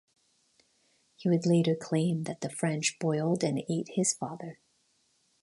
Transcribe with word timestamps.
He 1.15 1.29
would 1.29 1.45
later 1.45 1.75
claim 1.75 2.23
that 2.23 2.41
the 2.41 2.49
French 2.49 2.97
boiled 2.97 3.43
and 3.43 3.61
ate 3.69 3.89
his 3.89 4.15
father. 4.15 4.57